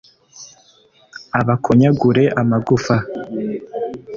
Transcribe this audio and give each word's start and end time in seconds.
abakonyagure 1.39 2.23
amagufa. 2.41 2.95